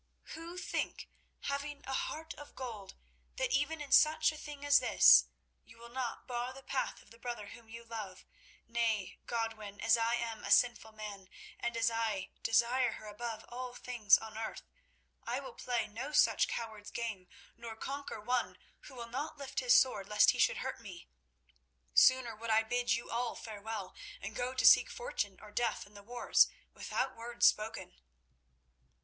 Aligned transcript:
"Who 0.33 0.57
think, 0.57 1.09
having 1.41 1.83
a 1.85 1.93
heart 1.93 2.33
of 2.33 2.55
gold, 2.55 2.95
that 3.35 3.51
even 3.51 3.79
in 3.79 3.91
such 3.91 4.31
a 4.31 4.35
thing 4.35 4.65
as 4.65 4.79
this 4.79 5.25
you 5.63 5.77
will 5.77 5.89
not 5.91 6.25
bar 6.25 6.53
the 6.53 6.63
path 6.63 7.03
of 7.03 7.11
the 7.11 7.19
brother 7.19 7.49
whom 7.49 7.69
you 7.69 7.83
love. 7.83 8.25
Nay, 8.67 9.19
Godwin, 9.27 9.79
as 9.79 9.97
I 9.97 10.15
am 10.15 10.43
a 10.43 10.49
sinful 10.49 10.91
man, 10.91 11.29
and 11.59 11.77
as 11.77 11.91
I 11.91 12.31
desire 12.41 12.93
her 12.93 13.05
above 13.05 13.45
all 13.47 13.75
things 13.75 14.17
on 14.17 14.39
earth, 14.39 14.63
I 15.23 15.39
will 15.39 15.53
play 15.53 15.87
no 15.87 16.11
such 16.11 16.47
coward's 16.47 16.89
game, 16.89 17.27
nor 17.55 17.75
conquer 17.75 18.19
one 18.19 18.57
who 18.87 18.95
will 18.95 19.07
not 19.07 19.37
lift 19.37 19.59
his 19.59 19.77
sword 19.77 20.09
lest 20.09 20.31
he 20.31 20.39
should 20.39 20.57
hurt 20.65 20.81
me. 20.81 21.09
Sooner 21.93 22.35
would 22.35 22.49
I 22.49 22.63
bid 22.63 22.95
you 22.95 23.11
all 23.11 23.35
farewell, 23.35 23.93
and 24.19 24.35
go 24.35 24.55
to 24.55 24.65
seek 24.65 24.89
fortune 24.89 25.37
or 25.39 25.51
death 25.51 25.85
in 25.85 25.93
the 25.93 26.01
wars 26.01 26.47
without 26.73 27.15
word 27.15 27.43
spoken." 27.43 27.93